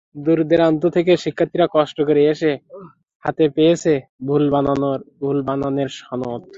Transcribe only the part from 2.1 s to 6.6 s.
এসে হাতে পেয়েছে ভুল বানানের সনদ।